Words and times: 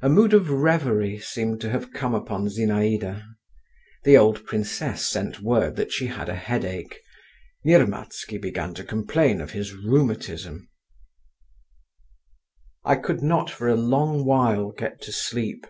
A 0.00 0.08
mood 0.08 0.32
of 0.32 0.48
reverie 0.48 1.18
seemed 1.18 1.60
to 1.62 1.70
have 1.70 1.92
come 1.92 2.14
upon 2.14 2.46
Zinaïda; 2.46 3.26
the 4.04 4.16
old 4.16 4.46
princess 4.46 5.08
sent 5.08 5.40
word 5.40 5.74
that 5.74 5.90
she 5.90 6.06
had 6.06 6.28
a 6.28 6.36
headache; 6.36 7.00
Nirmatsky 7.66 8.38
began 8.40 8.74
to 8.74 8.84
complain 8.84 9.40
of 9.40 9.50
his 9.50 9.72
rheumatism…. 9.74 10.68
I 12.84 12.94
could 12.94 13.24
not 13.24 13.50
for 13.50 13.66
a 13.66 13.74
long 13.74 14.24
while 14.24 14.70
get 14.70 15.02
to 15.02 15.10
sleep. 15.12 15.66